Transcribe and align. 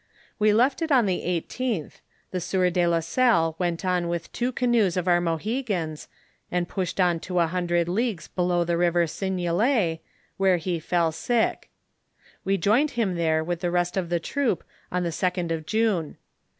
"We 0.39 0.51
left 0.51 0.81
it 0.81 0.91
on 0.91 1.05
the 1.05 1.21
eighteenth, 1.21 2.01
the 2.31 2.39
sieiu' 2.41 2.71
de 2.73 2.87
la 2.87 3.01
Salle 3.01 3.55
went 3.59 3.85
on 3.85 4.07
with 4.07 4.31
two 4.31 4.51
canoes 4.51 4.97
of 4.97 5.07
our 5.07 5.21
Mohegans 5.21 6.07
and 6.49 6.67
pushed 6.67 6.99
on 6.99 7.19
to 7.19 7.37
a 7.37 7.45
hundred 7.45 7.87
leagues 7.87 8.27
below 8.27 8.63
the 8.63 8.77
river 8.77 9.05
Seignelay, 9.05 9.99
where 10.37 10.57
he 10.57 10.79
fell 10.79 11.11
sick. 11.11 11.69
We 12.43 12.57
joined 12.57 12.89
him 12.97 13.13
there 13.13 13.43
with 13.43 13.59
the 13.59 13.69
rest 13.69 13.95
of 13.95 14.09
the 14.09 14.19
troop 14.19 14.63
on 14.91 15.03
the 15.03 15.11
second 15.11 15.51
of 15.51 15.67
June. 15.67 16.17